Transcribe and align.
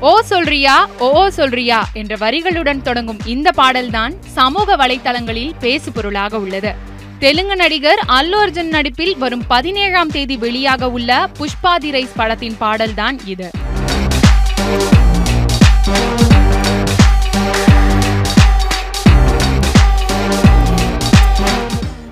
ஓ 0.00 0.20
சொல்றியா 0.20 0.86
ஓ 0.98 1.28
சொல்றியா 1.28 1.88
என்ற 1.92 2.16
வரிகளுடன் 2.16 2.82
தொடங்கும் 2.82 3.18
இந்த 3.24 3.52
பாடல்தான் 3.52 4.14
சமூக 4.22 4.76
வலைத்தளங்களில் 4.76 5.52
பேசுபொருளாக 5.60 6.34
உள்ளது. 6.34 6.74
தெலுங்கு 7.18 7.56
நடிகர் 7.56 8.00
அல்லு 8.06 8.38
அர்ஜுன் 8.44 8.68
நடிப்பில் 8.68 9.18
வரும் 9.18 9.46
பதினேழாம் 9.46 10.10
தேதி 10.10 10.36
வெளியாக 10.36 10.84
உள்ள 10.84 11.28
புஷ்பாதி 11.38 11.90
ரைஸ் 11.96 12.16
படத்தின் 12.16 12.56
பாடல்தான் 12.58 13.18
இது. 13.24 13.50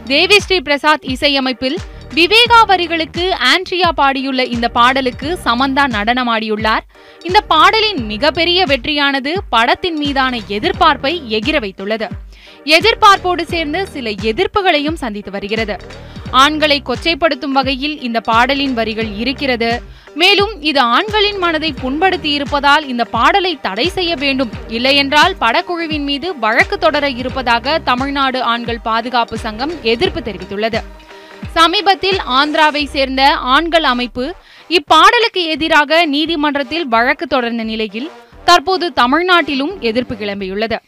தேவிஸ்ரீ 0.06 0.60
பிரசாத் 0.60 1.04
இசையமைப்பில் 1.04 1.78
விவேகா 2.14 2.64
வரிகளுக்கு 2.66 3.36
ஆண்ட்ரியா 3.52 3.88
பாடியுள்ள 3.96 4.44
இந்த 4.44 4.68
பாடலுக்கு 4.68 5.38
சமந்தா 5.44 5.84
நடனமாடியுள்ளார். 5.96 6.84
இந்த 7.22 7.40
பாடலின் 7.40 8.06
மிகப்பெரிய 8.06 8.64
வெற்றியானது 8.64 9.34
படத்தின் 9.50 9.96
மீதான 9.96 10.36
எதிர்பார்ப்பை 10.48 11.22
எகிர 11.28 11.56
வைத்துள்ளது. 11.64 12.08
எதிர்பார்ப்போடு 12.64 13.42
சேர்ந்து 13.42 13.86
சில 13.86 14.10
எதிர்ப்புகளையும் 14.10 14.94
சந்தித்து 14.94 15.30
வருகிறது. 15.30 15.76
ஆண்களை 16.30 16.82
கொச்சைப்படுத்தும் 16.86 17.54
வகையில் 17.58 18.00
இந்த 18.00 18.20
பாடலின் 18.20 18.74
வரிகள் 18.74 19.14
இருக்கிறது. 19.14 19.82
மேலும் 20.14 20.62
இது 20.62 20.80
ஆண்களின் 20.80 21.38
மனதை 21.38 21.74
புண்படுத்தி 21.82 22.32
இருப்பதால் 22.32 22.88
இந்த 22.88 23.04
பாடலை 23.04 23.58
தடை 23.62 23.88
செய்ய 23.88 24.16
வேண்டும். 24.16 24.50
இல்லையென்றால் 24.68 25.36
படக்குழுவின் 25.40 26.06
மீது 26.10 26.38
வழக்கு 26.38 26.78
தொடர 26.78 27.10
இருப்பதாக 27.10 27.78
தமிழ்நாடு 27.78 28.42
ஆண்கள் 28.42 28.80
பாதுகாப்பு 28.80 29.38
சங்கம் 29.38 29.72
எதிர்ப்பு 29.82 30.20
தெரிவித்துள்ளது. 30.20 30.82
சமீபத்தில் 31.58 32.18
ஆந்திராவை 32.38 32.82
சேர்ந்த 32.94 33.22
ஆண்கள் 33.54 33.86
அமைப்பு 33.92 34.24
இப்பாடலுக்கு 34.78 35.42
எதிராக 35.54 36.00
நீதிமன்றத்தில் 36.14 36.86
வழக்கு 36.94 37.26
தொடர்ந்த 37.34 37.62
நிலையில் 37.72 38.08
தற்போது 38.48 38.86
தமிழ்நாட்டிலும் 39.00 39.72
எதிர்ப்பு 39.88 40.14
கிளம்பியுள்ளது. 40.20 40.78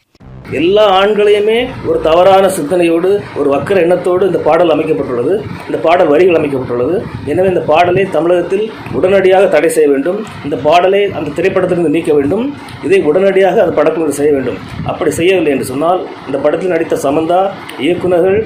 எல்லா 0.59 0.85
ஆண்களையுமே 1.01 1.57
ஒரு 1.89 1.99
தவறான 2.07 2.45
சிந்தனையோடு 2.55 3.11
ஒரு 3.41 3.49
வக்கர 3.53 3.77
எண்ணத்தோடு 3.85 4.23
இந்த 4.31 4.41
பாடல் 4.47 4.73
அமைக்கப்பட்டுள்ளது. 4.75 5.35
இந்த 5.67 5.79
பாடல் 5.85 6.11
வரிகள் 6.13 6.39
அமைக்கப்பட்டுள்ளது. 6.39 6.97
எனவே 7.33 7.49
இந்த 7.53 7.63
பாடலை 7.71 8.05
தமிழகத்தில் 8.17 8.65
உடனடியாக 8.99 9.45
தடை 9.55 9.71
செய்ய 9.77 9.89
வேண்டும். 9.93 10.19
இந்த 10.47 10.57
பாடலை 10.67 11.03
அந்த 11.19 11.35
திரைப்படத்திலிருந்து 11.39 11.95
நீக்க 11.97 12.13
வேண்டும். 12.19 12.45
இதை 12.89 13.01
உடனடியாக 13.11 13.63
அந்த 13.65 13.75
படக்குழு 13.79 14.19
செய்ய 14.21 14.33
வேண்டும். 14.37 14.59
அப்படி 14.93 15.13
செய்யவில்லை 15.21 15.53
என்று 15.57 15.71
சொன்னால் 15.73 16.03
இந்த 16.29 16.41
படத்தில் 16.47 16.75
நடித்த 16.75 16.99
சமந்தா 17.07 17.41
இயக்குநர்கள் 17.87 18.41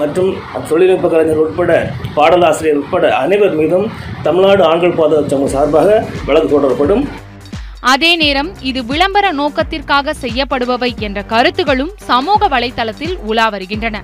மற்றும் 0.00 0.30
தொழில்நுட்ப 0.68 1.08
கலைஞர் 1.12 1.42
உட்பட 1.42 1.72
பாடலாசிரியர் 2.16 2.78
உட்பட 2.80 3.06
அனைவர் 3.22 3.54
மீதும் 3.60 3.86
தமிழ்நாடு 4.26 4.62
ஆண்கள் 4.70 4.96
பாதுகாப்பு 5.00 5.32
சங்கம் 5.32 5.54
சார்பாக 5.56 5.88
வழக்கு 6.28 6.48
தொடரப்படும். 6.54 7.04
அதே 7.92 8.10
நேரம் 8.22 8.50
இது 8.70 8.80
விளம்பர 8.90 9.26
நோக்கத்திற்காக 9.40 10.14
செய்யப்படுபவை 10.24 10.90
என்ற 11.06 11.22
கருத்துகளும் 11.32 11.92
சமூக 12.10 12.48
வலைத்தளத்தில் 12.54 13.14
உலா 13.30 13.46
வருகின்றன. 13.54 13.96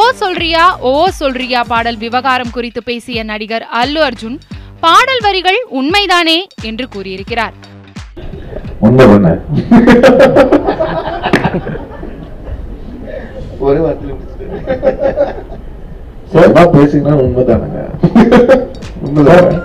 ஓ 0.00 0.02
சொல்றியா 0.22 0.64
ஓ 0.90 0.92
சொல்றியா 1.20 1.60
பாடல் 1.72 1.98
விவகாரம் 2.04 2.54
குறித்து 2.56 2.82
பேசிய 2.88 3.22
நடிகர் 3.30 3.64
அல்லு 3.82 4.02
அர்ஜுன் 4.08 4.38
பாடல் 4.84 5.22
வரிகள் 5.26 5.60
உண்மைதானே 5.78 6.38
என்று 6.70 6.86
கூறியிருக்கிறார். 6.94 7.54
ஒரே 13.60 13.78
வார்த்தையில 13.78 14.18
உண்மைதானுங்க. 17.22 17.78
உண்மைதானே? 19.04 19.58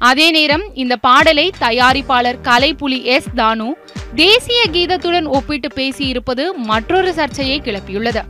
அதே 0.00 0.30
நேரம் 0.30 0.62
இந்த 0.74 0.96
பாடலை 0.98 1.52
தயாரிப்பாளர் 1.60 2.42
கலைப்புலி 2.42 3.06
எஸ் 3.06 3.36
தானு 3.36 3.76
தேசிய 4.14 4.70
கீதத்துடன் 4.72 5.30
ஒப்பிட்டு 5.30 5.68
பேசியிருப்பது 5.74 6.52
மற்றொரு 6.66 7.12
சர்ச்சையை 7.12 7.60
கிளப்பியுள்ளது. 7.60 8.20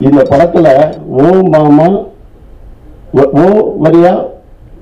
இந்த 0.00 0.24
படத்துல 0.30 0.92
ஓ 1.16 1.48
மாமா 1.48 2.06
ஓ- 3.14 3.36
ஓ 3.36 3.74
வரியா 3.84 4.26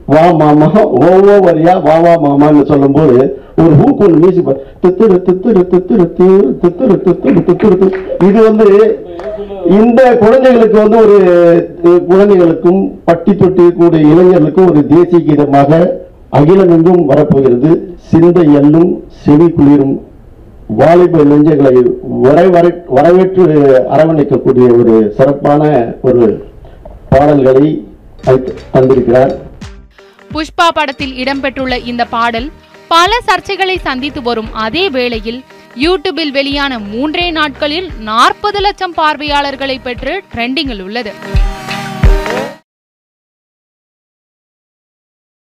வா 0.09 0.35
மாமா 0.35 0.67
ஓ 1.01 1.27
ஓ 1.27 1.45
வரியா 1.45 1.83
வா 1.83 1.99
வா 1.99 2.25
மாமான்னு 2.25 2.67
சொல்லும்போது 2.67 3.43
ஒரு 3.59 3.77
ஹூக் 3.77 4.01
ஒன்று 4.01 4.19
மியூசிக் 4.19 4.49
தித்துரு 4.83 5.23
தித்துரு 5.27 5.63
தித்துரு 5.73 6.11
திரு 6.11 6.53
தித்துரு 6.63 6.99
தித்துரு 7.05 7.41
தித்துரு. 7.47 7.91
இது 8.27 8.43
வந்து 8.43 9.04
இந்த 9.79 10.01
குழந்தைகளுக்கு 10.23 10.77
வந்து 10.83 10.97
ஒரு 11.05 11.19
குழந்தைகளுக்கும் 12.09 12.81
பட்டி 13.05 13.33
தொட்டி 13.41 13.65
கூடிய 13.79 14.01
இளைஞர்களுக்கும் 14.13 14.71
ஒரு 14.71 14.81
தேசிய 14.93 15.21
கீதமாக 15.27 15.71
அகிலமெங்கும் 16.39 17.03
வரப்போகிறது. 17.11 17.71
சிந்தை 18.11 18.45
எல்லும் 18.61 18.91
செவி 19.25 19.49
குளிரும் 19.57 19.95
வாலிப 20.81 21.15
இளைஞர்களை 21.25 21.73
வரவரை 22.25 22.73
வரவேற்று 22.97 23.45
அரவணைக்கக்கூடிய 23.95 24.67
ஒரு 24.81 24.95
சிறப்பான 25.17 25.63
ஒரு 26.09 26.23
பாடல்களை 27.13 27.67
தந்திருக்கிறார். 28.75 29.35
புஷ்பா 30.35 30.69
படத்தில் 30.79 31.17
இடம்பெற்றுள்ள 31.23 31.75
இந்த 31.91 32.05
பாடல் 32.15 32.49
பல 32.95 33.11
சர்ச்சைகளை 33.29 33.77
சந்தித்து 33.89 34.21
வரும் 34.23 34.51
அதே 34.65 34.85
வேளையில் 34.97 35.41
யூடியூபில் 35.77 36.31
வெளியான 36.31 36.79
மூன்றே 36.79 37.31
நாட்களில் 37.31 37.91
நாற்பது 38.01 38.61
லட்சம் 38.61 38.95
பார்வையாளர்களை 38.95 39.79
பெற்று 39.79 40.25
ட்ரெண்டிங்கில் 40.35 40.83
உள்ளது. 40.83 41.15